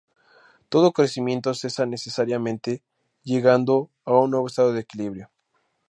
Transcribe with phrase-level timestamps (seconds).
[0.69, 2.81] Todo crecimiento cesa necesariamente,
[3.21, 5.29] llegando a un nuevo estado de equilibrio.